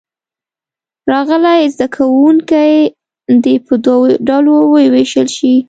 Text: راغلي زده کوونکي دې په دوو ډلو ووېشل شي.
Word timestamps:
راغلي 1.11 1.61
زده 1.75 1.87
کوونکي 1.95 2.69
دې 3.43 3.55
په 3.65 3.73
دوو 3.85 4.01
ډلو 4.27 4.53
ووېشل 4.71 5.27
شي. 5.37 5.55